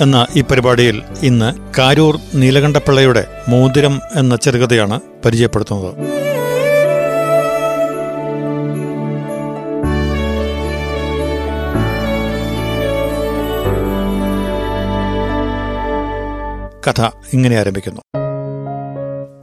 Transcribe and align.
എന്ന 0.00 0.26
ഈ 0.36 0.40
പരിപാടിയിൽ 0.40 1.02
ഇന്ന് 1.22 1.54
കാരൂർ 1.78 2.18
നീലകണ്ഠപ്പിള്ളയുടെ 2.34 3.24
മോതിരം 3.48 4.00
എന്ന 4.16 4.36
ചെറുകഥയാണ് 4.36 5.00
പരിചയപ്പെടുത്തുന്നത്. 5.24 5.94
കഥ 16.88 17.10
ഇങ്ങനെ 17.32 17.56
ആരംഭിക്കുന്നു. 17.56 18.00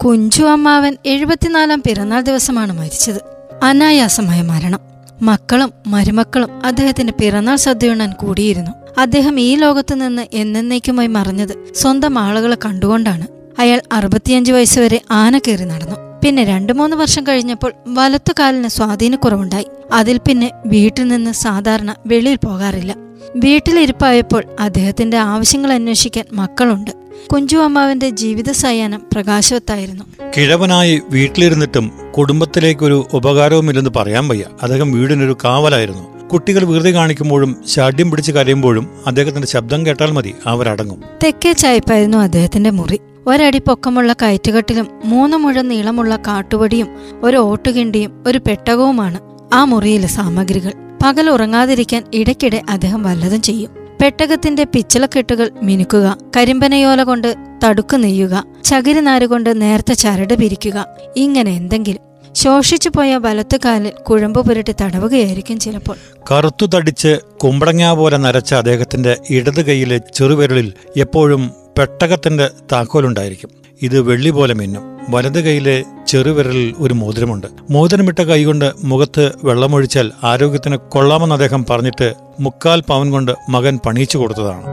കുഞ്ചു 0.06 0.44
അമ്മാവൻ 0.44 0.98
എഴുപത്തിനാലാം 1.06 1.84
പിറന്നാൾ 1.88 2.22
ദിവസമാണ് 2.22 2.74
മരിച്ചത്. 2.74 3.22
അനായാസമായ 3.64 4.42
മരണം. 4.42 4.80
മക്കളും 5.22 5.74
മരുമക്കളും 5.88 6.66
അദ്ദേഹത്തിന്റെ 6.66 7.14
പിറന്നാൾ 7.14 7.56
സദ്യയുണ്ണാൻ 7.56 8.12
കൂടിയിരുന്നു. 8.12 8.83
അദ്ദേഹം 8.98 9.40
ഈ 9.40 9.56
ലോകത്തു 9.56 9.96
നിന്ന് 9.96 10.28
എന്നേക്കുമായി 10.34 11.08
മറിഞ്ഞത് 11.08 11.74
സ്വന്തം 11.76 12.20
ആളുകളെ 12.20 12.58
കണ്ടുകൊണ്ടാണ്. 12.66 13.28
അയാൾ 13.60 13.82
അറുപത്തിയഞ്ചു 13.92 14.52
വയസ്സുവരെ 14.52 15.02
ആന 15.12 15.38
കയറി 15.38 15.64
നടന്നു. 15.64 15.96
പിന്നെ 16.24 16.44
രണ്ടു 16.44 16.74
മൂന്ന് 16.74 16.96
വർഷം 16.96 17.28
കഴിഞ്ഞപ്പോൾ 17.28 17.74
വലത്തുകാലിന് 17.88 18.68
സ്വാധീനക്കുറവുണ്ടായി 18.68 19.66
അതിൽ 19.94 20.18
പിന്നെ 20.18 20.52
വീട്ടിൽ 20.66 21.08
നിന്ന് 21.08 21.32
സാധാരണ 21.32 21.96
വെളിയിൽ 22.06 22.36
പോകാറില്ല. 22.36 22.96
വീട്ടിലിരിപ്പായപ്പോൾ 23.36 24.44
അദ്ദേഹത്തിന്റെ 24.60 25.18
ആവശ്യങ്ങൾ 25.18 25.74
അന്വേഷിക്കാൻ 25.74 26.26
മക്കളുണ്ട്. 26.34 26.92
കുഞ്ചു 27.34 27.58
അമ്മാവിന്റെ 27.58 28.10
ജീവിത 28.10 28.52
സയാനം 28.52 29.02
പ്രകാശവത്തായിരുന്നു. 29.14 30.04
കിഴവനായി 30.38 31.02
വീട്ടിലിരുന്നിട്ടും 31.10 31.92
കുടുംബത്തിലേക്കൊരു 32.18 33.08
ഉപകാരവുമില്ലെന്ന് 33.14 33.92
പറയാൻ 33.96 34.28
വയ്യ. 34.28 34.44
അദ്ദേഹം 34.62 34.92
വീടിനൊരു 34.92 35.38
കാവലായിരുന്നു. 35.44 36.23
കുട്ടികൾ 36.34 36.64
വെറുതെ 36.64 36.92
കാണിക്കുമ്പോഴും 36.92 37.64
ശാഠ്യം 37.68 38.12
പിടിച്ച് 38.12 38.32
കരയുമ്പോഴും 38.32 38.90
അദ്ദേഹത്തിന്റെ 39.08 39.48
ശബ്ദം 39.48 39.86
കേട്ടാൽ 39.86 40.12
മതി 40.12 40.36
അവരടങ്ങും. 40.48 41.02
തെക്കേ 41.24 41.52
ചായ്പായിരുന്നു 41.52 42.18
അദ്ദേഹത്തിന്റെ 42.18 42.70
മുറി. 42.70 43.00
ഒരടി 43.28 43.58
പൊക്കമുള്ള 43.58 44.14
കയറ്റുകെട്ടിലും 44.14 44.88
മൂന്ന് 45.06 45.38
മുഴം 45.38 45.68
നീളമുള്ള 45.68 46.16
കാട്ടുവടിയും 46.16 46.88
ഒരു 47.24 47.38
ഓട്ടുകിണ്ടിയും 47.38 48.24
ഒരു 48.28 48.38
പെട്ടകവുമാണ് 48.38 49.20
ആ 49.54 49.64
മുറിയിലെ 49.64 50.08
സാമഗ്രികൾ. 50.08 50.74
പകൽ 51.04 51.30
ഉറങ്ങാതിരിക്കാൻ 51.30 52.04
ഇടയ്ക്കിടെ 52.14 52.62
അദ്ദേഹം 52.70 53.04
വല്ലതും 53.04 53.42
ചെയ്യും. 53.42 53.72
പെട്ടകത്തിന്റെ 54.02 54.64
പിച്ചളക്കെട്ടുകൾ 54.64 55.50
മിനുക്കുക 55.64 56.18
കരിമ്പനയോല 56.38 57.04
കൊണ്ട് 57.04 57.36
തടുക്കു 57.64 57.98
നെയ്യുക 57.98 58.44
ചകിരിനാരുകൊണ്ട് 58.64 59.62
നേർത്ത 59.62 59.94
ചരട് 59.94 60.34
പിരിക്കുക 60.34 60.86
ഇങ്ങനെ 61.18 61.52
എന്തെങ്കിലും 61.52 62.13
ശോഷിച്ചു 62.34 62.90
പോയ 62.90 63.18
വലത്തുകാലിൽ 63.18 63.92
കുഴമ്പ് 64.10 64.48
പുരട്ടി 64.48 64.76
തടവുകയായിരിക്കും 64.82 65.60
ചിലപ്പോൾ. 65.60 65.96
കറുത്തു 66.32 66.66
തടിച്ച് 66.66 67.20
കുമ്പളങ്ങ 67.44 67.94
പോലെ 67.94 68.18
നരച്ച 68.18 68.54
അദ്ദേഹത്തിന്റെ 68.54 69.18
ഇടത് 69.30 69.66
കൈയിലെ 69.66 69.98
ചെറുവിരലിൽ 69.98 70.74
എപ്പോഴും 70.98 71.52
പെട്ടകത്തിന്റെ 71.78 72.50
താക്കോലുണ്ടായിരിക്കും. 72.72 73.50
ഇത് 73.82 74.00
വെള്ളി 74.00 74.30
പോലെ 74.30 74.54
മിന്നും. 74.54 74.82
വലത് 75.10 75.44
കൈയിലെ 75.44 75.84
ചെറുവിരലിൽ 76.08 76.74
ഒരു 76.80 76.94
മോതിരമുണ്ട്. 76.94 77.48
മോതിരമിട്ട 77.70 78.22
കൈകൊണ്ട് 78.22 78.72
മുഖത്ത് 78.84 79.32
വെള്ളമൊഴിച്ചാൽ 79.44 80.12
ആരോഗ്യത്തിന് 80.24 80.76
കൊള്ളാമെന്ന് 80.76 81.36
അദ്ദേഹം 81.36 81.66
പറഞ്ഞിട്ട് 81.70 82.14
മുക്കാൽ 82.40 82.82
പവൻ 82.82 83.12
കൊണ്ട് 83.12 83.32
മകൻ 83.50 83.80
പണിയിച്ചു 83.86 84.18
കൊടുത്തതാണ്. 84.18 84.64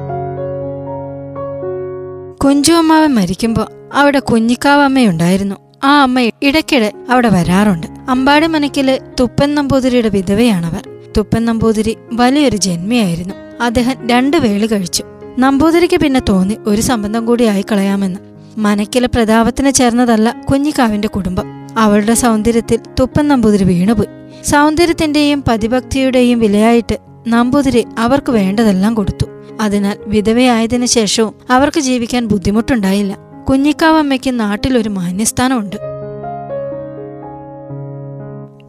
കുഞ്ചു 2.45 2.73
അമ്മാവൻ 2.73 3.15
മരിക്കുമ്പോ 3.15 3.69
അവിടെ 3.95 4.19
കുഞ്ഞിക്കാവമ്മയുണ്ടായിരുന്നു 4.19 5.70
ആ 5.85 6.03
അമ്മ 6.03 6.21
ഇടയ്ക്കിടെ 6.43 6.93
അവിടെ 7.11 7.29
വരാറുണ്ട്. 7.29 7.87
അമ്പാടി 8.09 8.47
മനക്കിൽ 8.47 9.01
തുപ്പൻ 9.21 9.55
നമ്പൂതിരിയുടെ 9.55 10.09
വിധവയാണവർ. 10.09 10.89
തുപ്പൻ 11.17 11.45
നമ്പൂതിരി 11.45 11.97
വലിയൊരു 12.13 12.57
ജന്മിയായിരുന്നു. 12.57 13.35
അദ്ദേഹം 13.61 14.09
രണ്ട് 14.09 14.37
വേളി 14.37 14.67
കഴിച്ചു. 14.67 15.05
നമ്പൂതിരിക്ക് 15.39 16.01
പിന്നെ 16.01 16.21
തോന്നി 16.29 16.57
ഒരു 16.67 16.81
സംബന്ധം 16.81 17.27
കൂടി 17.27 17.45
ആയി 17.45 17.65
കളയാമെന്ന് 17.73 18.21
മനക്കിലെ 18.59 19.07
പ്രതാപത്തിന് 19.07 19.73
ചേർന്നതല്ല 19.73 20.37
കുഞ്ഞിക്കാവിന്റെ 20.51 21.09
കുടുംബം. 21.09 21.45
അവളുടെ 21.79 22.15
സൗന്ദര്യത്തിൽ 22.15 22.79
തുപ്പൻ 23.01 23.29
നമ്പൂതിരി 23.29 23.65
വീണുപോയി. 23.65 24.09
സൗന്ദര്യത്തിന്റെയും 24.45 25.45
പതിഭക്തിയുടെയും 25.49 26.39
വിലയായിട്ട് 26.39 26.99
നമ്പൂതിരി 27.29 27.87
അവർക്ക് 27.99 28.33
വേണ്ടതെല്ലാം 28.33 28.95
കൊടുത്തു. 28.95 29.27
അതിനാൽ 29.61 29.97
വിധവയായതിനു 30.07 30.87
ശേഷവും 30.87 31.35
അവർക്ക് 31.51 31.81
ജീവിക്കാൻ 31.81 32.27
ബുദ്ധിമുട്ടുണ്ടായില്ല. 32.27 33.30
കുഞ്ഞിക്കാവമ്മയ്ക്ക് 33.49 34.41
നാട്ടിലൊരു 34.41 34.89
മാന്യസ്ഥാനമുണ്ട്. 34.89 35.77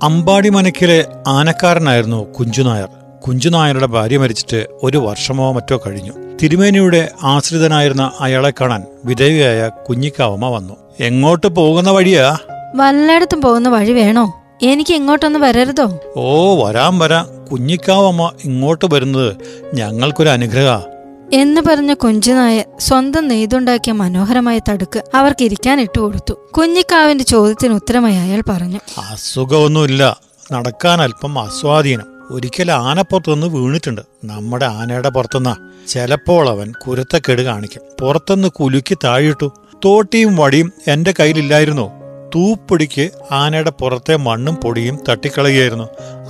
അമ്പാടി 0.03 0.49
മനക്കിലെ 0.49 1.05
ആനക്കാരനായിരുന്നു 1.27 2.33
കുഞ്ചുനായർ 2.33 2.87
കുഞ്ചുനായരുടെ 3.27 3.85
ഭാര്യ 3.85 4.17
മരിച്ചിട്ട് 4.17 4.67
ഒരു 4.83 4.97
വർഷമോ 4.97 5.51
മറ്റോ 5.51 5.81
കഴിഞ്ഞു. 5.87 6.11
തിരുമേനിയുടെ 6.43 7.09
ആശ്രിതനായിരുന്ന 7.23 8.11
അയാളെ 8.19 8.53
കാണാൻ 8.61 8.83
വിധേയയായ 9.05 9.69
കുഞ്ഞിക്കാവമ്മ 9.89 10.49
വന്നു. 10.49 10.73
എങ്ങോട്ട് 10.99 11.47
പോകുന്ന 11.47 11.91
വഴിയാ? 11.91 12.37
വല്ലയിടത്തും 12.75 13.41
പോകുന്ന 13.41 13.69
വഴി 13.69 13.91
വേണോ? 13.91 14.41
എനിക്ക് 14.61 14.93
ഇങ്ങോട്ടൊന്ന് 14.93 15.39
വരരുതോ? 15.39 15.99
ഓ 16.15 16.63
വരാം 16.65 16.99
വരാം. 16.99 17.27
കുഞ്ഞിക്കാവമ്മ 17.51 18.31
ഇങ്ങോട്ട് 18.45 18.85
വരുന്നത് 18.93 19.35
ഞങ്ങൾക്കൊരു 19.73 20.29
അനുഗ്രഹ 20.29 20.79
എന്ന് 21.33 21.61
പറഞ്ഞ 21.61 21.93
കുഞ്ചുനായ 21.93 22.63
സ്വന്തം 22.79 23.27
നെയ്തുണ്ടാക്കിയ 23.27 23.91
മനോഹരമായ 23.91 24.59
തടുക്ക് 24.69 25.03
അവർക്ക് 25.15 25.43
ഇരിക്കാൻ 25.43 25.81
ഇട്ടുകൊടുത്തു 25.81 26.33
കുഞ്ഞിക്കാവിന്റെ 26.57 27.23
ചോദ്യത്തിന് 27.23 27.73
ഉത്തരമായി 27.73 28.15
അയാൾ 28.15 28.43
പറഞ്ഞു. 28.49 28.79
അസുഖമൊന്നുമില്ല. 28.97 30.19
നടക്കാൻ 30.51 31.01
അല്പം 31.01 31.39
അസ്വാധീനം 31.39 32.05
ഒരിക്കൽ 32.31 32.71
ആനപ്പുറത്തുനിന്ന് 32.71 33.47
വീണിട്ടുണ്ട്. 33.47 34.01
നമ്മുടെ 34.25 34.65
ആനയുടെ 34.65 35.09
പുറത്തുനിന്നാ. 35.09 35.55
ചിലപ്പോൾ 35.87 36.49
അവൻ 36.49 36.73
കുരുത്തക്കേട് 36.87 37.41
കാണിക്കും. 37.41 37.81
പുറത്തുനിന്ന് 38.01 38.47
കുലുക്കി 38.47 38.97
താഴിട്ടു 39.03 39.51
തോട്ടിയും 39.85 40.35
വടിയും 40.35 40.73
എന്റെ 40.87 41.13
കയ്യിലില്ലായിരുന്നു. 41.19 41.91
തൂപ്പൊടിക്ക് 42.35 43.09
ആനയുടെ 43.31 43.69
പുറത്തെ 43.69 44.15
മണ്ണും 44.15 44.55
പൊടിയും 44.55 44.99
തട്ടിക്കളയായിരുന്നു 45.09 45.83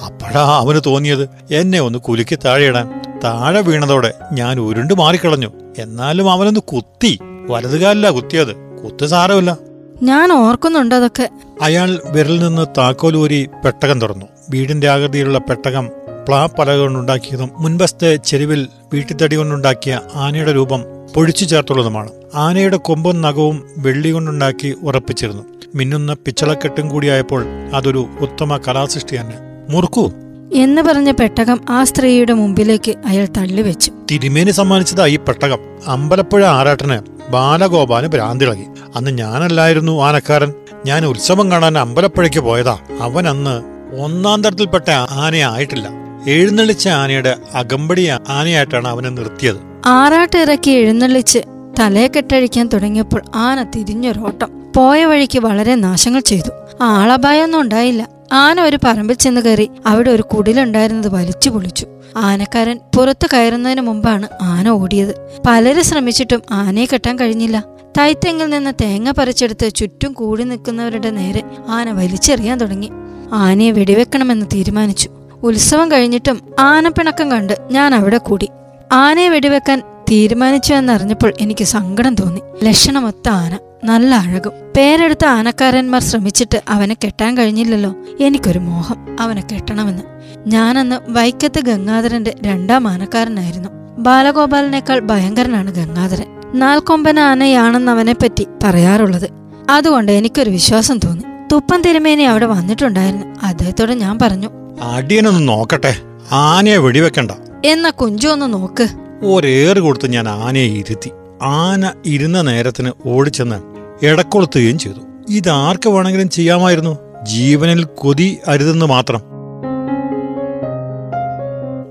അപ്പോഴാ 0.06 0.58
അവന് 0.58 0.82
തോന്നിയത് 0.86 1.30
എന്നെ 1.52 1.80
ഒന്ന് 1.80 2.00
കുലുക്കി 2.00 2.36
താഴെയിടാൻ. 2.36 3.11
താഴെ 3.24 3.62
വീണതോടെ 3.62 4.14
ഞാൻ 4.34 4.60
ഉരുണ്ടു 4.60 4.94
മാറിക്കളഞ്ഞു. 4.94 5.52
എന്നാലും 5.78 6.32
അവനൊന്ന് 6.32 6.60
കുത്തി. 6.60 7.20
വലതുകാലില്ല 7.22 8.10
കുത്തിയത്. 8.10 8.56
കുത്തു 8.56 9.06
സാരമില്ല. 9.06 9.58
ഞാൻ 10.04 10.32
ഓർക്കുന്നുണ്ട് 10.34 10.96
അതൊക്കെ. 10.96 11.30
അയാൾ 11.62 12.00
വിരലിൽ 12.10 12.40
നിന്ന് 12.40 12.66
താക്കോലൂരി 12.78 13.50
പെട്ടകം 13.66 14.02
തുറന്നു. 14.02 14.26
വീടിന്റെ 14.50 14.90
ആകൃതിയിലുള്ള 14.90 15.38
പെട്ടകം 15.38 15.90
പ്ലാ 16.28 16.46
പലക 16.46 16.78
കൊണ്ടുണ്ടാക്കിയതും 16.78 17.50
മുൻവശത്തെ 17.54 18.16
ചെരുവിൽ 18.16 18.68
വീട്ടിത്തടി 18.94 19.36
കൊണ്ടുണ്ടാക്കിയ 19.36 20.02
ആനയുടെ 20.16 20.56
രൂപം 20.56 20.84
പൊഴിച്ചു 21.16 21.46
ചേർത്തുള്ളതുമാണ്. 21.46 22.10
ആനയുടെ 22.36 22.78
കൊമ്പും 22.78 23.22
നഖവും 23.22 23.70
വെള്ളി 23.78 24.10
കൊണ്ടുണ്ടാക്കി 24.10 24.76
ഉറപ്പിച്ചിരുന്നു. 24.84 25.44
മിന്നുന്ന 25.76 26.14
പിച്ചളക്കെട്ടും 26.14 26.90
കൂടിയായപ്പോൾ 26.90 27.46
അതൊരു 27.74 28.08
ഉത്തമ 28.20 28.58
കലാസൃഷ്ടി 28.58 29.18
തന്നെ 29.18 29.38
മുറുക്കൂ. 29.70 30.12
എന്ന് 30.54 30.82
പറഞ്ഞ 30.82 31.12
പെട്ടകം 31.12 31.60
ആ 31.70 31.84
സ്ത്രീയുടെ 31.84 32.34
മുമ്പിലേക്ക് 32.34 32.96
അയാൾ 33.06 33.28
തള്ളിവെച്ചു. 33.38 33.92
തിരുമേനി 34.12 34.52
സമ്മാനിച്ചതാ 34.52 35.06
ഈ 35.06 35.16
പെട്ടകം. 35.16 35.58
അമ്പലപ്പുഴ 35.88 36.46
ആറാട്ടന് 36.46 37.00
ബാലഗോപാൽ 37.32 38.08
ഭ്രാന്തിളകി. 38.08 38.66
അന്ന് 38.96 39.18
ഞാനല്ലായിരുന്നു 39.18 40.02
ആനക്കാരൻ. 40.04 40.54
ഞാൻ 40.86 41.06
ഉത്സവം 41.06 41.52
കാണാൻ 41.52 41.78
അമ്പലപ്പുഴയ്ക്ക് 41.78 42.40
പോയതാ. 42.40 42.78
അവൻ 43.02 43.28
അന്ന് 43.28 43.64
ഒന്നാം 44.02 44.44
തരത്തിൽപ്പെട്ട 44.44 44.90
ആനയായിട്ടില്ല 45.10 45.90
എഴുന്നള്ളിച്ച 46.28 46.88
ആനയുടെ 46.88 47.36
അകമ്പടി 47.56 48.10
ആനയായിട്ടാണ് 48.30 48.88
അവനെ 48.88 49.10
നിർത്തിയത്. 49.10 49.56
ആറാട്ട് 49.86 50.40
ഇറക്കി 50.40 50.72
എഴുന്നള്ളിച്ച് 50.72 51.40
തലയെ 51.80 52.08
കെട്ടഴിക്കാൻ 52.08 52.68
തുടങ്ങിയപ്പോൾ 52.68 53.22
ആന 53.36 53.64
തിരിഞ്ഞൊരോട്ടം. 53.64 54.62
പോയ 54.76 55.06
വഴിക്ക് 55.06 55.40
വളരെ 55.40 55.76
നാശങ്ങൾ 55.76 56.20
ചെയ്തു. 56.20 56.50
ആളപായൊന്നും 56.82 57.62
ഉണ്ടായില്ല. 57.62 58.08
ആന 58.32 58.62
ഒരു 58.62 58.80
പറമ്പിൽ 58.84 59.16
ചെന്ന് 59.16 59.42
കയറി 59.42 59.70
അവിടെ 59.86 60.12
ഒരു 60.12 60.22
കുടിലുണ്ടായിരുന്നത് 60.22 61.14
വലിച്ചു 61.14 61.50
പൊളിച്ചു. 61.50 61.88
ആനക്കാരൻ 62.18 62.80
പുറത്തു 62.96 63.28
കയറുന്നതിന് 63.34 63.82
മുമ്പാണ് 63.82 64.28
ആന 64.42 64.70
ഓടിയത്. 64.70 65.42
പലരും 65.48 65.84
ശ്രമിച്ചിട്ടും 65.84 66.42
ആനയെ 66.52 66.86
കെട്ടാൻ 66.86 67.20
കഴിഞ്ഞില്ല. 67.20 67.64
തൈത്തെങ്ങിൽ 68.00 68.50
നിന്ന് 68.50 68.74
തേങ്ങ 68.82 69.12
പറിച്ചെടുത്ത് 69.12 69.76
ചുറ്റും 69.76 70.14
കൂടി 70.14 70.44
നിൽക്കുന്നവരുടെ 70.44 71.10
നേരെ 71.10 71.44
ആന 71.70 71.92
വലിച്ചെറിയാൻ 71.92 72.58
തുടങ്ങി. 72.58 72.92
ആനയെ 73.34 73.72
വെടിവെക്കണമെന്ന് 73.72 74.46
തീരുമാനിച്ചു. 74.54 75.10
ഉത്സവം 75.44 75.92
കഴിഞ്ഞിട്ടും 75.92 76.42
ആനപ്പിണക്കം 76.60 77.32
കണ്ട് 77.32 77.58
ഞാൻ 77.72 77.96
അവിടെ 77.96 78.18
കൂടി. 78.18 78.50
ആനയെ 78.92 79.30
വെടിവെക്കാൻ 79.30 79.80
തീരുമാനിച്ചു 79.80 80.74
എന്നറിഞ്ഞപ്പോൾ 80.74 81.34
എനിക്ക് 81.42 81.64
സങ്കടം 81.64 82.16
തോന്നി. 82.16 82.42
ലക്ഷണമൊത്ത 82.64 83.30
ആന. 83.30 83.58
നല്ല 83.84 84.16
അഴകും. 84.16 84.52
പേരെടുത്ത 84.78 85.26
ആനക്കാരന്മാർ 85.26 86.02
ശ്രമിച്ചിട്ട് 86.02 86.62
അവനെ 86.70 86.98
കെട്ടാൻ 87.04 87.38
കഴിഞ്ഞില്ലല്ലോ. 87.38 87.96
എനിക്കൊരു 88.20 88.60
മോഹം. 88.60 89.22
അവനെ 89.22 89.44
കെട്ടണമെന്ന്. 89.52 90.04
ഞാനന്ന് 90.48 91.12
വൈക്കത്ത് 91.12 91.60
ഗംഗാധരന്റെ 91.60 92.36
രണ്ടാം 92.44 92.88
ആനക്കാരനായിരുന്നു. 92.88 93.70
ബാലഗോപാലിനേക്കാൾ 93.98 95.00
ഭയങ്കരനാണ് 95.00 95.76
ഗംഗാധരൻ. 95.76 96.26
നാൽക്കൊമ്പന 96.54 97.20
ആനയാണെന്ന് 97.20 97.92
അവനെപ്പറ്റി 97.92 98.48
പറയാറുള്ളത്. 98.64 99.30
അതുകൊണ്ട് 99.70 100.12
എനിക്കൊരു 100.12 100.50
വിശ്വാസം 100.50 100.98
തോന്നി. 100.98 101.24
തുപ്പൻ 101.52 101.82
തിരുമേനി 101.82 102.24
അവിടെ 102.24 102.46
വന്നിട്ടുണ്ടായിരുന്നു. 102.46 103.28
അദ്ദേഹത്തോട് 103.44 103.92
ഞാൻ 103.92 104.20
പറഞ്ഞു 104.22 104.50
അടിയനൊന്ന് 104.82 105.48
നോക്കട്ടെ. 105.48 105.96
ആനയെ 106.32 106.78
വെടിവെക്കണ്ട. 106.78 107.32
എന്നാ 107.66 107.90
കുഞ്ചു 107.90 108.28
ഒന്ന് 108.28 108.54
നോക്ക്. 108.54 108.88
ഒരേറ് 109.26 109.78
കൊടുത്ത് 109.78 110.08
ഞാൻ 110.08 110.30
ആനയെ 110.30 110.68
ഇരുത്തി. 110.68 111.12
ആന 111.44 111.92
ഇരുന്ന 112.06 112.42
നേരത്തിന് 112.42 112.92
ഓടിച്ചെന്ന് 113.06 113.71
ഇടക്കൊളുത്തുകയും 114.04 114.80
ചെയ്തു. 114.80 115.00
ഇതാർക്ക് 115.30 115.90
വേണമെങ്കിലും 115.90 116.30
ചെയ്യാമായിരുന്നു. 116.30 116.98
ജീവനിൽ 117.24 117.84
കൊതി 117.84 118.38
അരുതെന്ന് 118.48 118.86
മാത്രം. 118.86 119.22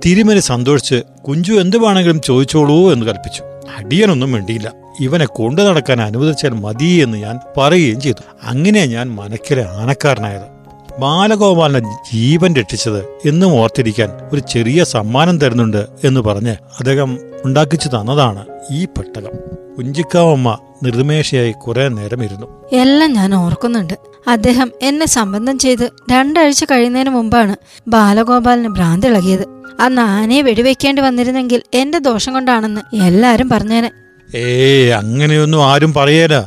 തിരുമലി 0.07 0.41
സന്തോഷിച്ച് 0.41 1.03
കുഞ്ചു 1.29 1.53
എന്ത് 1.53 1.77
വേണമെങ്കിലും 1.77 2.21
ചോദിച്ചോളൂ 2.21 2.93
എന്ന് 2.93 3.07
കൽപ്പിച്ചു. 3.07 3.43
അടിയനൊന്നും 3.79 4.33
വേണ്ടിയില്ല 4.33 4.73
ഇവനെ 5.01 5.27
കൊണ്ടു 5.27 5.63
നടക്കാൻ 5.63 6.01
അനുവദിച്ചാൽ 6.03 6.51
മതി 6.51 6.85
എന്ന് 6.85 7.19
ഞാൻ 7.19 7.39
പറയുകയും 7.57 8.01
ചെയ്തു. 8.01 8.23
അങ്ങനെ 8.45 8.87
ഞാൻ 8.87 9.15
മനക്കിലെ 9.15 9.67
ആനക്കാരനായത്. 9.69 10.61
ബാലഗോപാലിനെ 11.01 11.99
ജീവൻ 12.15 12.55
രക്ഷിച്ചത് 12.55 13.29
എന്നും 13.29 13.61
ഓർത്തിരിക്കാൻ 13.61 14.11
ഒരു 14.33 14.41
ചെറിയ 14.41 14.85
സമ്മാനം 14.85 15.39
തരുന്നുണ്ട് 15.39 15.87
എന്ന് 16.05 16.21
പറഞ്ഞ് 16.21 16.51
അദ്ദേഹം 16.51 17.19
ഉണ്ടാക്കിച്ചു 17.45 17.89
തന്നതാണ് 17.89 18.45
ഈ 18.73 18.85
പെട്ടകം. 18.85 19.60
കുഞ്ചിക്കാവമ്മ 19.81 20.59
നിർദ്മേഷയായി 20.83 21.53
കുറെ 21.53 21.89
നേരം 21.89 22.25
ഇരുന്നു 22.25 22.47
എല്ലാം 22.73 23.13
ഞാൻ 23.13 23.35
ഓർക്കുന്നുണ്ട്. 23.35 23.95
അദ്ദേഹം 24.29 24.73
എന്നെ 24.83 25.07
സംബന്ധം 25.07 25.59
ചെയ്ത് 25.59 25.91
രണ്ടാഴ്ച 26.13 26.65
കഴിയുന്നതിന് 26.65 27.11
മുമ്പാണ് 27.11 27.57
ബാലഗോപാലിന് 27.89 28.69
ഭ്രാന്തിളകിയത് 28.69 29.47
അന്ന് 29.81 30.03
ആനയെ 30.03 30.43
വെടിവെക്കേണ്ടി 30.43 31.03
വന്നിരുന്നെങ്കിൽ 31.03 31.63
എന്റെ 31.75 31.99
ദോഷം 31.99 32.33
കൊണ്ടാണെന്ന് 32.33 32.97
എല്ലാരും 32.97 33.49
പറഞ്ഞേനെ. 33.49 33.91
ഏ 34.37 34.91
അങ്ങനെയൊന്നും 34.91 35.67
ആരും 35.67 35.95
പറയേല. 35.95 36.41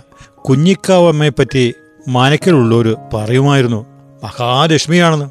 കുഞ്ഞിക്കാവമ്മയെ 0.50 1.30
പറ്റി 1.30 1.74
മനക്കലുള്ളവര് 2.08 2.96
പറയുമായിരുന്നു. 3.14 3.86
മഹാലക്ഷ്മിയാണെന്ന്. 4.24 5.26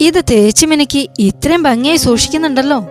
ഇത് 0.00 0.22
തേച്ചുമിനിക്ക് 0.30 1.06
ഇത്രയും 1.18 1.62
ഭംഗിയായി 1.62 1.96
സൂക്ഷിക്കുന്നുണ്ടല്ലോ. 1.96 2.86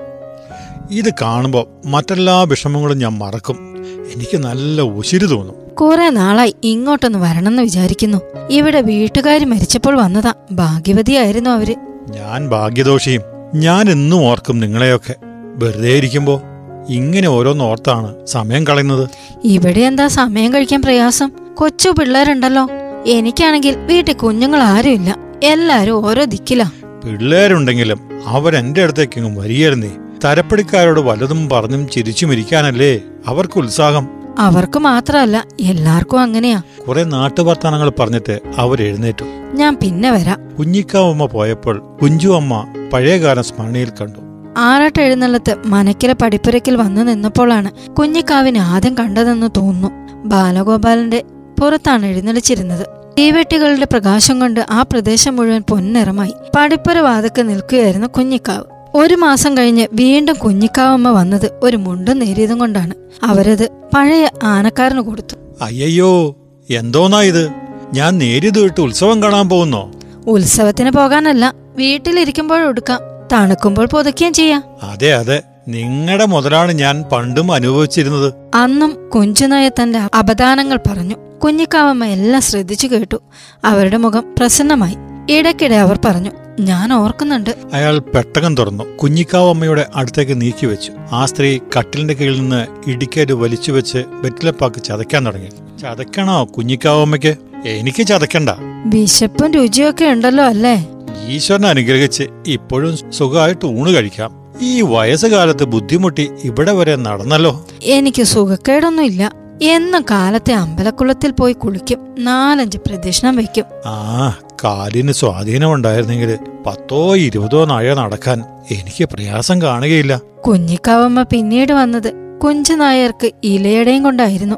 ഇത് 0.92 1.14
കാണുമ്പോൾ 1.22 1.88
മറ്റെല്ലാ 1.88 2.44
വിഷമങ്ങളും 2.44 2.98
ഞാൻ 2.98 3.18
മറക്കും. 3.18 3.86
എനിക്ക് 4.16 4.38
നല്ല 4.38 4.82
ഉശിരി 4.82 5.26
തോന്നും. 5.26 5.56
കുറെ 5.76 6.10
നാളായി 6.10 6.56
ഇങ്ങോട്ടൊന്ന് 6.64 7.20
വരണമെന്ന് 7.20 7.64
വിചാരിക്കുന്നു. 7.64 8.18
ഇവിടെ 8.50 8.82
വീട്ടുകാർ 8.82 9.46
മരിച്ചപ്പോൾ 9.46 9.96
വന്നതാ. 9.96 10.34
ഭാഗ്യവതിയായിരുന്നു 10.52 11.50
അവർ. 11.50 11.76
ഞാൻ 12.10 12.50
ഭാഗ്യദോഷിയും. 12.50 13.22
ഞാൻ 13.56 13.90
എന്നും 13.90 14.26
ഓർക്കും 14.26 14.60
നിങ്ങളെയൊക്കെ. 14.60 15.16
വെറുതെ 15.56 15.90
ഇരിക്കുമ്പോ 15.90 16.42
ഇങ്ങനെ 16.90 17.28
ഓരോന്ന് 17.28 17.64
ഓർത്താണ് 17.64 18.26
സമയം 18.26 18.68
കളയുന്നത്. 18.68 19.10
ഇവിടെ 19.44 19.82
എന്താ 19.82 20.08
സമയം 20.08 20.54
കഴിക്കാൻ 20.54 20.82
പ്രയാസം? 20.82 21.32
കൊച്ചു 21.56 21.90
പിള്ളേരുണ്ടല്ലോ. 21.90 22.68
എനിക്കാണെങ്കിൽ 23.08 23.78
വീട്ടിൽ 23.78 24.14
കുഞ്ഞുങ്ങൾ 24.14 24.64
ആരുമില്ല 24.64 25.18
എല്ലാരും 25.44 26.06
ഓരോ 26.06 26.24
ദിക്കിലാ. 26.24 26.72
പിള്ളേരുണ്ടെങ്കിലും 27.06 28.00
അവരെന്റെ 28.26 28.84
അടുത്തേക്കെങ്ങും 28.84 29.36
വരികയായിരുന്നേ. 29.36 29.92
തരപ്പടിക്കാരോട് 30.26 31.00
വലതും 31.00 31.50
പറഞ്ഞും 31.50 31.90
ചിരിച്ചും 31.90 32.34
ഇരിക്കാനല്ലേ 32.34 33.02
അവർക്ക് 33.28 33.60
ഉത്സാഹം. 33.60 34.10
അവർക്ക് 34.40 34.80
മാത്രല്ല 34.80 35.46
എല്ലാവർക്കും 35.62 36.20
അങ്ങനെയാ. 36.20 36.62
കുറെ 36.88 37.04
നാട്ടുവർത്താനങ്ങൾ 37.04 37.90
പറഞ്ഞിട്ട് 37.90 38.40
അവരെഴുന്നേറ്റു. 38.58 39.26
ഞാൻ 39.54 39.78
പിന്നെ 39.84 40.12
വരാം. 40.12 40.56
കുഞ്ഞിക്കാവമ്മ 40.60 41.26
പോയപ്പോൾ 41.26 41.98
കുഞ്ചു 42.02 42.30
അമ്മ 42.30 42.74
പഴയകാലം 42.94 43.44
സ്മരണയിൽ 43.44 43.90
കണ്ടു. 44.02 44.20
ആറാട്ട് 44.58 45.02
എഴുന്നള്ളത്ത് 45.02 45.56
മനക്കിലെ 45.66 46.14
പടിപ്പുരയ്ക്കിൽ 46.14 46.76
വന്നു 46.76 47.02
നിന്നപ്പോഴാണ് 47.02 47.94
കുഞ്ഞിക്കാവിനെ 47.94 48.60
ആദ്യം 48.60 48.98
കണ്ടതെന്ന് 48.98 49.50
തോന്നുന്നു. 49.58 50.14
ബാലഗോപാലന്റെ 50.14 51.24
പുറത്താണ് 51.62 52.06
എഴുന്നള്ളിച്ചിരുന്നത്. 52.06 52.88
തീവെട്ടികളുടെ 53.20 53.86
പ്രകാശം 53.86 54.40
കൊണ്ട് 54.40 54.66
ആ 54.70 54.82
പ്രദേശം 54.82 55.36
മുഴുവൻ 55.36 55.64
പൊന്നിറമായി 55.70 56.34
പടിപ്പുര 56.58 57.00
വാതക്ക് 57.00 57.50
നിൽക്കുകയായിരുന്നു 57.50 58.08
കുഞ്ഞിക്കാവ്. 58.08 58.81
ഒരു 58.96 59.16
മാസം 59.16 59.58
കഴിഞ്ഞ് 59.58 59.88
വീണ്ടും 59.94 60.36
കുഞ്ഞിക്കാവമ്മ 60.36 61.10
വന്നത് 61.10 61.52
ഒരു 61.64 61.78
മുണ്ടും 61.78 62.20
നേരിയതും 62.20 62.60
കൊണ്ടാണ്. 62.60 62.94
അവരത് 63.24 63.70
പഴയ 63.96 64.30
ആനക്കാരന് 64.44 65.02
കൊടുത്തു. 65.02 65.36
അയ്യോ 65.62 66.36
എന്തോന്നാ 66.70 67.22
ഇത്? 67.22 67.50
ഞാൻ 67.94 68.18
വിട്ട് 68.60 68.82
ഉത്സവം 68.82 69.24
കാണാൻ 69.24 69.50
പോകുന്നോ? 69.50 69.92
ഉത്സവത്തിന് 70.28 70.90
പോകാനല്ല 70.90 71.46
വീട്ടിലിരിക്കുമ്പോൾ 71.50 71.76
വീട്ടിലിരിക്കുമ്പോഴൊടുക്കാം 71.78 73.00
തണുക്കുമ്പോൾ 73.34 73.86
പുതയ്ക്കുകയും 73.86 74.34
ചെയ്യാം. 74.34 74.64
അതെ 74.84 75.14
അതെ. 75.14 75.42
നിങ്ങളുടെ 75.68 76.26
മുതലാണ് 76.26 76.72
ഞാൻ 76.72 77.04
പണ്ടും 77.04 77.52
അനുഭവിച്ചിരുന്നത്. 77.52 78.34
അന്നും 78.54 79.10
കുഞ്ചുനായ 79.10 79.70
തന്റെ 79.70 80.00
അപദാനങ്ങൾ 80.00 80.80
പറഞ്ഞു. 80.88 81.16
കുഞ്ഞിക്കാവമ്മ 81.44 82.06
എല്ലാം 82.06 82.42
ശ്രദ്ധിച്ചു 82.42 82.88
കേട്ടു. 82.88 83.18
അവരുടെ 83.66 83.98
മുഖം 83.98 84.36
പ്രസന്നമായി. 84.40 84.96
ഇടയ്ക്കിടെ 85.30 85.76
അവർ 85.76 86.00
പറഞ്ഞു 86.06 86.32
ഞാൻ 86.62 86.94
ഓർക്കുന്നുണ്ട്. 86.94 87.50
അയാൾ 87.74 88.00
പെട്ടകം 88.00 88.56
തുറന്നു. 88.56 88.84
കുഞ്ഞിക്കാവമ്മയുടെ 88.98 89.86
അടുത്തേക്ക് 89.96 90.42
നീക്കി 90.42 90.66
വെച്ചു. 90.66 90.92
ആ 91.12 91.26
സ്ത്രീ 91.26 91.60
കട്ടിലിന്റെ 91.80 92.14
കീഴിൽ 92.14 92.40
നിന്ന് 92.40 92.90
ഇടിക്കേറ്റ് 92.90 93.32
വലിച്ചു 93.32 93.72
വെച്ച് 93.72 94.04
വെറ്റിലപ്പാക്ക് 94.10 94.84
ചതയ്ക്കാൻ 94.84 95.26
തുടങ്ങി. 95.26 95.50
ചതയ്ക്കണോ 95.82 96.46
കുഞ്ഞിക്കാവമ്മയ്ക്ക് 96.46 97.36
എനിക്ക് 97.66 98.04
ചതയ്ക്കണ്ട. 98.04 98.50
വിശപ്പും 98.86 99.54
രുചിയൊക്കെ 99.54 100.06
ഉണ്ടല്ലോ 100.06 100.44
അല്ലേ? 100.44 100.88
ഈശ്വരനെ 101.28 101.68
അനുഗ്രഹിച്ച് 101.68 102.24
ഇപ്പോഴും 102.48 103.12
സുഖമായിട്ട് 103.12 103.66
ഊണ് 103.66 103.90
കഴിക്കാം. 103.90 104.32
ഈ 104.62 104.82
വയസ്സുകാലത്ത് 104.82 105.64
ബുദ്ധിമുട്ടി 105.64 106.32
ഇവിടെ 106.44 106.72
വരെ 106.72 106.96
നടന്നല്ലോ. 106.96 107.66
എനിക്ക് 107.84 108.24
സുഖക്കേടൊന്നുമില്ല. 108.24 109.32
എന്നും 109.62 110.06
കാലത്തെ 110.12 110.54
അമ്പലക്കുളത്തിൽ 110.54 111.32
പോയി 111.32 111.54
കുളിക്കും. 111.54 112.16
നാലഞ്ച് 112.20 112.78
പ്രദക്ഷിണം 112.78 113.36
വെക്കും 113.36 113.66
ആ 113.86 114.34
കാലിന് 114.64 115.12
സ്വാധീനമുണ്ടായിരുന്നെങ്കിൽ 115.12 116.38
പത്തോ 116.68 117.16
ഇരുപതോ 117.16 117.66
നായ 117.66 117.94
നടക്കാൻ 117.94 118.44
എനിക്ക് 118.72 119.06
പ്രയാസം 119.06 119.62
കാണുകയില്ല. 119.62 120.22
കുഞ്ഞിക്കാവമ്മ 120.48 121.24
പിന്നീട് 121.24 121.74
വന്നത് 121.74 122.40
കുഞ്ചു 122.44 122.74
നായർക്ക് 122.74 123.32
ഇലയടയും 123.44 124.04
കൊണ്ടായിരുന്നു. 124.04 124.56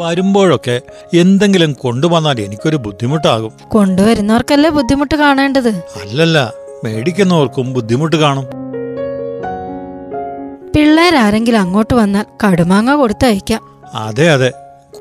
വരുമ്പോഴൊക്കെ 0.00 0.80
എന്തെങ്കിലും 1.14 1.72
കൊണ്ടുവന്നാൽ 1.72 2.40
എനിക്കൊരു 2.40 2.76
ബുദ്ധിമുട്ടാകും. 2.76 3.52
കൊണ്ടുവരുന്നവർക്കല്ലേ 3.68 4.70
ബുദ്ധിമുട്ട് 4.70 5.14
കാണേണ്ടത്? 5.14 5.68
അല്ലല്ല 5.68 6.52
മേടിക്കുന്നവർക്കും 6.84 7.72
ബുദ്ധിമുട്ട് 7.72 8.16
കാണും. 8.16 8.44
പിള്ളേരാരെങ്കിലും 10.76 11.60
അങ്ങോട്ട് 11.60 11.94
വന്നാൽ 11.94 12.24
കടുമാങ്ങ 12.46 12.94
കൊടുത്തയക്കാം. 12.94 13.60
അതെ 13.94 14.30
അതെ. 14.30 14.52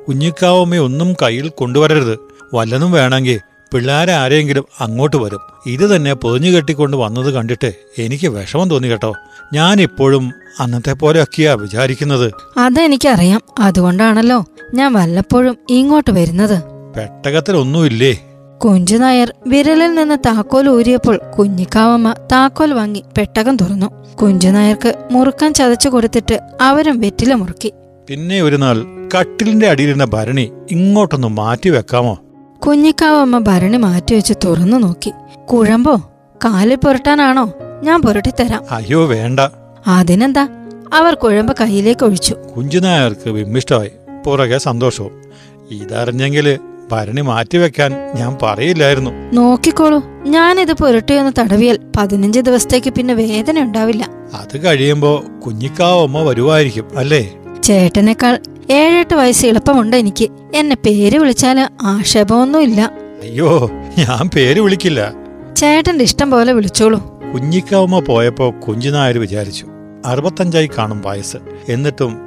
കുഞ്ഞിക്കാവമ്മ 0.08 0.76
ഒന്നും 0.76 1.16
കയ്യിൽ 1.22 1.50
കൊണ്ടുവരരുത്. 1.50 2.20
വല്ലതും 2.54 2.92
വേണമെങ്കിൽ 2.92 3.40
പിള്ളേരെ 3.74 4.14
ആരെങ്കിലും 4.14 4.66
അങ്ങോട്ട് 4.80 5.16
വരും. 5.16 5.40
ഇത് 5.66 5.96
തന്നെ 5.96 6.14
പൊതിഞ്ഞു 6.14 6.50
കെട്ടിക്കൊണ്ട് 6.50 6.98
വന്നത് 6.98 7.34
കണ്ടിട്ട് 7.34 7.74
എനിക്ക് 7.98 8.28
വിഷമം 8.28 8.70
തോന്നി 8.70 8.88
കേട്ടോ. 8.88 9.14
ഞാൻ 9.54 9.82
ഇപ്പോഴും 9.82 10.32
അന്നത്തെ 10.60 10.94
പോലെയൊക്കെയാ 10.94 11.54
വിചാരിക്കുന്നത്. 11.54 12.32
അതെനിക്കറിയാം. 12.58 13.42
അതുകൊണ്ടാണല്ലോ 13.60 14.46
ഞാൻ 14.74 14.94
വല്ലപ്പോഴും 14.94 15.58
ഇങ്ങോട്ട് 15.70 16.12
വരുന്നത്. 16.12 16.64
പെട്ടകത്തിലൊന്നുമില്ലേ? 16.98 18.14
കുഞ്ചുനായർ 18.66 19.34
വിരലിൽ 19.48 19.96
നിന്ന് 19.96 20.18
താക്കോൽ 20.26 20.70
ഊരിയപ്പോൾ 20.70 21.18
കുഞ്ഞിക്കാവമ്മ 21.18 22.14
താക്കോൽ 22.32 22.74
വാങ്ങി 22.74 23.04
പെട്ടകം 23.18 23.58
തുറന്നു. 23.58 24.16
കുഞ്ചുനായർക്ക് 24.16 25.08
മുറുക്കാൻ 25.12 25.54
ചതച്ചു 25.54 25.90
കൊടുത്തിട്ട് 25.90 26.40
അവരും 26.62 27.00
വെറ്റില 27.00 27.34
മുറുക്കി. 27.34 27.72
പിന്നെ 28.10 28.42
ഒരു 28.42 28.56
നാൾ 28.56 28.86
കട്ടിലിന്റെ 29.18 29.68
അടിയിലിരുന്ന 29.68 30.06
ഭരണി 30.06 30.52
ഇങ്ങോട്ടൊന്ന് 30.72 31.28
മാറ്റി 31.28 31.70
വെക്കാമോ? 31.70 32.18
കുഞ്ഞിക്കാവമ്മ 32.68 33.40
ഭരണി 33.40 33.78
മാറ്റിവെച്ച് 33.78 34.34
തുറന്നു 34.46 34.78
നോക്കി. 34.78 35.14
കുഴമ്പോ 35.54 35.96
കാലിൽ 36.46 36.76
പുരട്ടാനാണോ? 36.76 37.54
ഞാൻ 37.84 38.02
പുരട്ടിത്തരാം. 38.02 38.64
അയ്യോ 38.72 39.06
വേണ്ട. 39.06 39.40
അതിനെന്താ? 39.88 40.48
അവർ 40.94 41.14
കുഴമ്പ് 41.14 41.56
കയ്യിലേക്ക് 41.62 42.06
ഒഴിച്ചു. 42.06 42.36
കുഞ്ചുനായർക്ക് 42.58 43.30
വിമ്മിഷ്ടമായി. 43.30 43.92
പുറകെ 44.26 44.58
സന്തോഷവും. 44.58 45.12
ഇതറിഞ്ഞെങ്കിൽ 45.72 46.60
ഭരണി 46.92 47.22
മാറ്റിവെക്കാൻ 47.22 47.92
ഞാൻ 48.16 48.38
പറയില്ലായിരുന്നു. 48.42 49.12
നോക്കിക്കോളൂ. 49.34 50.04
ഞാനിത് 50.26 50.74
പുരട്ടിയൊന്ന് 50.74 51.32
തടവിയാൽ 51.40 51.80
പതിനഞ്ച് 51.98 52.40
ദിവസത്തേക്ക് 52.40 52.90
പിന്നെ 52.90 53.14
വേദന 53.14 53.60
ഉണ്ടാവില്ല. 53.60 54.10
അത് 54.34 54.66
കഴിയുമ്പോ 54.66 55.24
കുഞ്ഞിക്കാവമ്മ 55.46 56.20
വരുവായിരിക്കും 56.20 56.98
അല്ലേ? 56.98 57.34
ചേട്ടനേക്കാൾ 57.64 58.40
ഏഴെട്ട് 58.70 59.16
വയസ്സ് 59.16 59.46
എളുപ്പമുണ്ട് 59.46 59.98
എനിക്ക്. 59.98 60.30
എന്നെ 60.56 60.76
പേര് 60.76 61.18
വിളിച്ചാൽ 61.18 61.70
ആക്ഷേപമൊന്നുമില്ല. 61.82 62.92
അയ്യോ 63.24 63.70
ഞാൻ 63.98 64.30
പേര് 64.30 64.60
വിളിക്കില്ല. 64.60 65.14
ചേട്ടന്റെ 65.56 66.04
ഇഷ്ടം 66.04 66.32
പോലെ 66.32 66.54
വിളിച്ചോളൂ. 66.54 67.22
കുഞ്ഞിക്കാവമ്മ 67.34 68.00
പോയപ്പോ 68.00 68.54
കുഞ്ചുനായർ 68.68 69.18
വിചാരിച്ചു 69.18 69.68
അറുപത്തഞ്ചായി 70.06 70.70
കാണും 70.78 71.02
വയസ്സ്. 71.06 71.38
എന്നിട്ടും 71.70 72.18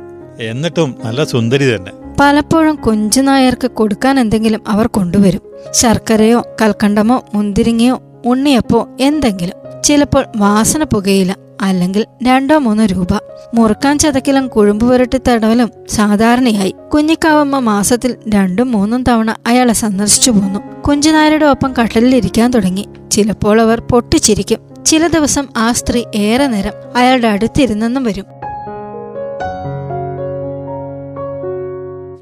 എന്നിട്ടും 0.41 0.95
നല്ല 1.05 1.25
സുന്ദരി 1.25 1.77
തന്നെ. 1.77 1.93
പലപ്പോഴും 2.21 2.77
കുഞ്ചുനായർക്ക് 2.77 3.71
കൊടുക്കാൻ 3.71 4.21
എന്തെങ്കിലും 4.21 4.61
അവർ 4.69 4.87
കൊണ്ടുവരും. 4.87 5.41
ശർക്കരയോ 5.71 6.43
കൽക്കണ്ടമോ 6.63 7.25
മുന്തിരിങ്ങയോ 7.35 8.01
ഉണ്ണിയപ്പോ 8.27 8.89
എന്തെങ്കിലും. 9.01 9.83
ചിലപ്പോൾ 9.83 10.25
വാസന 10.37 10.85
പുകയില്ല. 10.85 11.37
അല്ലെങ്കിൽ 11.63 12.07
രണ്ടോ 12.25 12.59
മൂന്നോ 12.59 12.85
രൂപ. 12.87 13.09
മുറുക്കാൻ 13.55 13.99
ചതക്കിലും 13.99 14.49
കുഴുമ്പ് 14.49 14.87
പുരട്ടി 14.87 15.21
തടവലും 15.29 15.71
സാധാരണയായി. 15.89 16.75
കുഞ്ഞിക്കാവമ്മ 16.95 17.59
മാസത്തിൽ 17.59 18.17
രണ്ടും 18.29 18.73
മൂന്നും 18.73 19.03
തവണ 19.03 19.37
അയാളെ 19.47 19.73
സന്ദർശിച്ചു 19.73 20.31
പോന്നു. 20.31 20.61
കുഞ്ചുനായരുടെ 20.89 21.47
ഒപ്പം 21.47 21.75
കട്ടലിലിരിക്കാൻ 21.81 22.51
തുടങ്ങി. 22.51 22.89
ചിലപ്പോൾ 23.11 23.61
അവർ 23.61 23.81
പൊട്ടിച്ചിരിക്കും. 23.81 24.85
ചില 24.85 25.07
ദിവസം 25.07 25.49
ആ 25.57 25.73
സ്ത്രീ 25.73 26.05
ഏറെ 26.15 26.47
നേരം 26.47 26.73
അയാളുടെ 26.97 27.29
അടുത്തിരുന്നെന്നും 27.29 28.05
വരും. 28.05 28.25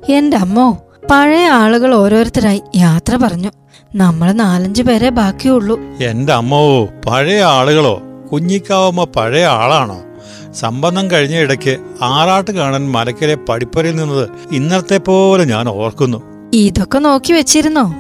എന്റെ 0.08 0.36
അമ്മോ 0.36 0.78
പഴയ 1.10 1.48
ആളുകൾ 1.48 1.94
ഓരോരുത്തരായി 1.94 2.62
യാത്ര 2.76 3.16
പറഞ്ഞു. 3.16 3.50
നമ്മൾ 3.94 4.32
നാലഞ്ചു 4.32 4.82
പേരെ 4.82 5.10
ബാക്കിയുള്ളൂ. 5.10 5.80
എന്റെ 6.02 6.32
അമ്മോ 6.32 6.84
പഴയ 6.84 7.42
ആളുകളോ? 7.42 8.00
കുഞ്ഞിക്കാവമ്മ 8.33 9.04
പഴയ 9.04 9.45
ആളാണോ? 9.47 10.00
സംബന്ധം 10.52 11.11
കഴിഞ്ഞ 11.11 11.37
ഇടയ്ക്ക് 11.37 11.78
ആറാട്ട് 12.02 12.50
കാണാൻ 12.50 12.93
മലക്കരെ 12.93 13.35
പടിപ്പരയിൽ 13.35 13.97
നിന്നത് 13.97 14.28
ഇന്നത്തെ 14.52 14.99
പോലെ 14.99 15.45
ഞാൻ 15.45 15.69
ഓർക്കുന്നു. 15.69 16.23
ഇതൊക്കെ 16.52 16.99
നോക്കി 16.99 17.33
വെച്ചിരുന്നോ? 17.33 17.95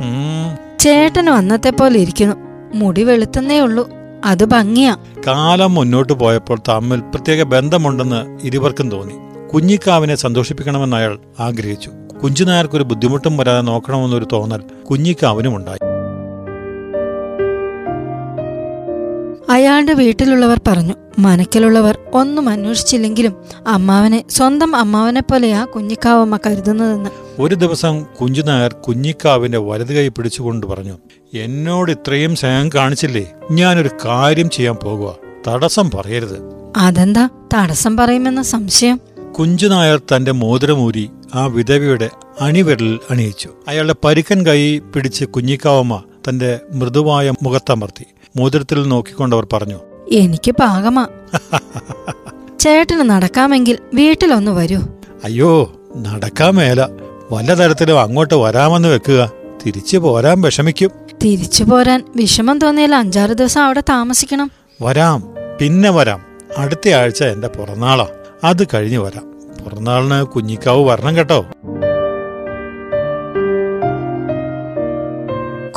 ചേട്ടൻ 0.80 1.30
അന്നത്തെ 1.30 1.70
പോലെ 1.70 2.00
ഇരിക്കുന്നു. 2.00 2.36
മുടി 2.74 3.02
വെളുത്തന്നേ 3.02 3.58
ഉള്ളൂ. 3.60 3.88
അത് 4.24 4.44
ഭംഗിയാ. 4.44 4.96
കാലം 5.26 5.74
മുന്നോട്ട് 5.74 6.12
പോയപ്പോൾ 6.12 6.58
തമ്മിൽ 6.68 7.00
പ്രത്യേക 7.00 7.42
ബന്ധമുണ്ടെന്ന് 7.42 8.38
ഇരുവർക്കും 8.42 8.90
തോന്നി. 8.90 9.14
കുഞ്ഞിക്കാവിനെ 9.54 10.14
സന്തോഷിപ്പിക്കണമെന്ന് 10.14 10.96
അയാൾ 10.96 11.18
ആഗ്രഹിച്ചു. 11.40 11.90
കുഞ്ചുനായർക്കൊരു 12.22 12.82
ബുദ്ധിമുട്ടും 12.82 13.36
വരാതെ 13.36 13.60
നോക്കണമെന്നൊരു 13.60 14.26
തോന്നൽ 14.32 14.62
കുഞ്ഞിക്കാവിനും 14.90 15.56
ഉണ്ടായി. 15.56 15.83
അയാളുടെ 19.50 19.92
വീട്ടിലുള്ളവർ 19.92 20.60
പറഞ്ഞു 20.66 20.94
മനക്കിലുള്ളവർ 21.18 21.98
ഒന്നും 22.12 22.48
അന്വേഷിച്ചില്ലെങ്കിലും 22.48 23.36
അമ്മാവനെ 23.66 24.24
സ്വന്തം 24.30 24.76
അമ്മാവനെ 24.76 25.20
പോലെയാ 25.20 25.64
കുഞ്ഞിക്കാവമ്മ 25.64 26.38
കരുതുന്നതെന്ന്. 26.46 27.10
ഒരു 27.38 27.54
ദിവസം 27.54 28.06
കുഞ്ചുനായർ 28.20 28.72
കുഞ്ഞിക്കാവിന്റെ 28.72 29.58
വലത് 29.58 29.92
കൈ 29.92 30.08
പിടിച്ചുകൊണ്ട് 30.08 30.66
പറഞ്ഞു 30.66 30.98
എന്നോട് 31.34 31.90
ഇത്രയും 31.90 32.36
സ്നേഹം 32.36 32.70
കാണിച്ചില്ലേ? 32.74 33.32
ഞാനൊരു 33.50 33.90
കാര്യം 34.04 34.50
ചെയ്യാൻ 34.50 34.74
പോകുക 34.74 35.14
തടസ്സം 35.48 35.90
പറയരുത്. 35.90 36.38
അതെന്താ? 36.76 37.28
തടസ്സം 37.54 37.96
പറയുമെന്ന 37.96 38.42
സംശയം? 38.42 39.00
കുഞ്ചുനായർ 39.38 40.02
തന്റെ 40.16 40.32
മോതിരമൂരി 40.32 41.10
ആ 41.34 41.46
വിധവയുടെ 41.46 42.10
അണിവിരലിൽ 42.40 42.98
അണിയിച്ചു. 43.10 43.48
അയാളുടെ 43.68 43.94
പരുക്കൻ 44.04 44.46
കൈ 44.46 44.78
പിടിച്ച് 44.78 45.24
കുഞ്ഞിക്കാവമ്മ 45.24 46.02
തന്റെ 46.28 46.60
മൃദുവായ 46.72 47.32
മുഖത്തമർത്തി. 47.42 48.04
മോതിരത്തിൽ 48.36 48.88
നോക്കിക്കൊണ്ടവർ 48.88 49.46
പറഞ്ഞു 49.52 49.80
എനിക്ക് 50.12 50.50
പാകമാ. 50.50 51.06
ചേട്ടന് 52.60 53.00
നടക്കാമെങ്കിൽ 53.00 53.78
വീട്ടിലൊന്ന് 53.94 54.50
വരൂ. 54.50 54.80
അയ്യോ 55.24 55.72
നടക്കാമേല. 55.96 56.88
വല്ല 57.32 57.54
തരത്തിലും 57.54 58.00
അങ്ങോട്ട് 58.00 58.34
വരാമെന്ന് 58.34 58.88
വെക്കുക. 58.88 59.30
തിരിച്ചു 59.66 59.98
പോരാൻ 59.98 60.40
വിഷമിക്കും. 60.40 60.90
തിരിച്ചു 61.24 61.64
പോരാൻ 61.64 62.04
വിഷമം 62.16 62.58
തോന്നിയാൽ 62.58 62.94
അഞ്ചാറ് 62.94 63.30
ദിവസം 63.30 63.62
അവിടെ 63.62 63.80
താമസിക്കണം. 63.80 64.50
വരാം 64.82 65.34
പിന്നെ 65.60 65.90
വരാം. 65.90 66.20
അടുത്ത 66.58 66.88
ആഴ്ച 66.88 67.22
എന്റെ 67.22 67.48
പിറന്നാളാ. 67.48 68.06
അത് 68.44 68.66
കഴിഞ്ഞു 68.74 68.98
വരാം. 68.98 69.34
പിറന്നാളിന് 69.64 70.22
കുഞ്ഞിക്കാവ് 70.22 70.88
വരണം 70.88 71.16
കേട്ടോ. 71.16 71.46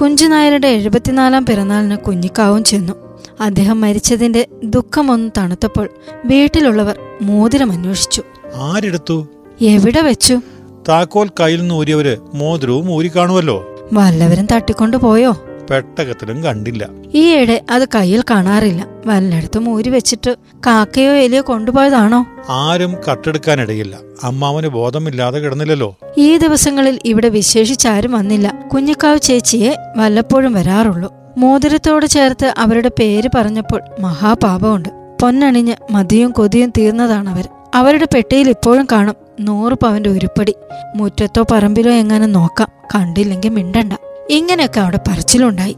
കുഞ്ചുനായരുടെ 0.02 0.68
എഴുപത്തിനാലാം 0.68 1.46
പിറന്നാളിന് 1.46 1.98
കുഞ്ഞിക്കാവും 1.98 2.64
ചെന്നു. 2.64 2.94
അദ്ദേഹം 3.40 3.82
മരിച്ചതിന്റെ 3.82 4.48
ദുഃഖമൊന്നും 4.64 5.32
തണുത്തപ്പോൾ 5.38 5.90
വീട്ടിലുള്ളവർ 6.26 7.00
മോതിരം 7.22 7.72
അന്വേഷിച്ചു. 7.72 8.24
ആരെടുത്തു? 8.56 9.28
എവിടെ 9.62 10.02
വെച്ചു? 10.02 10.42
താക്കോൽ 10.90 11.30
കയ്യിൽ 11.40 11.60
നിന്ന് 11.60 11.76
ഊരിയവര് 11.76 12.18
മോതിരവും 12.34 12.92
ഊരി 12.92 13.12
കാണുമല്ലോ 13.16 13.76
വല്ലവരും 13.94 14.48
തട്ടിക്കൊണ്ടു 14.52 14.98
പോയോ 14.98 15.36
പെട്ടകത്തിലും 15.70 16.44
കണ്ടില്ല. 16.44 16.90
ഈയിടെ 17.16 17.66
അത് 17.72 17.88
കയ്യിൽ 17.96 18.24
കാണാറില്ല. 18.30 18.88
വല്ലയിടത്തും 19.06 19.70
ഊരി 19.70 19.90
വെച്ചിട്ട് 19.90 20.36
കാക്കയോ 20.68 21.14
എലിയോ 21.14 21.42
കൊണ്ടുപോയതാണോ? 21.42 22.26
ആരും 22.50 22.96
കട്ടെടുക്കാനിടയില്ല. 23.12 23.98
അമ്മാവന് 24.24 24.68
ബോധമില്ലാതെ 24.68 25.40
കിടന്നില്ലല്ലോ. 25.40 25.98
ഈ 26.18 26.38
ദിവസങ്ങളിൽ 26.38 27.00
ഇവിടെ 27.06 27.30
വിശേഷിച്ചാരും 27.30 28.12
വന്നില്ല. 28.12 28.64
കുഞ്ഞിക്കാവ് 28.74 29.20
ചേച്ചിയെ 29.20 29.76
വല്ലപ്പോഴും 29.98 30.54
വരാറുള്ളൂ. 30.54 31.14
മോതിരത്തോട് 31.38 32.06
ചേർത്ത് 32.06 32.54
അവരുടെ 32.58 32.92
പേര് 33.00 33.30
പറഞ്ഞപ്പോൾ 33.36 33.82
മഹാപാപമുണ്ട്. 34.00 34.90
പൊന്നണിഞ്ഞ് 35.22 35.76
മതിയും 35.92 36.32
കൊതിയും 36.32 36.74
അവർ. 37.30 37.48
അവരുടെ 37.76 38.08
പെട്ടിയിൽ 38.14 38.50
ഇപ്പോഴും 38.50 38.88
കാണും. 38.92 39.16
നൂറ് 39.40 39.74
പവന്റെ 39.74 40.10
ഉരുപ്പടി. 40.10 40.56
മുറ്റത്തോ 40.96 41.46
പറമ്പിലോ 41.52 41.92
എങ്ങനെ 41.92 42.26
നോക്കാം. 42.26 42.68
കണ്ടില്ലെങ്കിൽ 42.96 43.50
മിണ്ടണ്ട. 43.50 43.94
ഇങ്ങനെയൊക്കെ 44.30 44.80
അവിടെ 44.80 45.00
പറച്ചിലുണ്ടായി. 45.08 45.78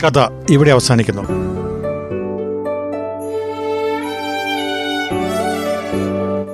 കഥ 0.00 0.18
ഇവിടെ 0.50 0.70
അവസാനിക്കുന്നു. 0.70 1.22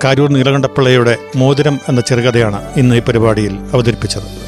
കാരൂർ 0.04 0.30
നീലകണ്ഠപ്പിള്ളയുടെ 0.30 1.16
മോതിരം 1.36 1.78
എന്ന 1.88 2.00
ചെറുകഥയാണ് 2.00 2.74
ഇന്ന് 2.76 2.94
ഈ 2.94 3.00
പരിപാടിയിൽ 3.00 3.58
അവതരിപ്പിച്ചത്. 3.72 4.47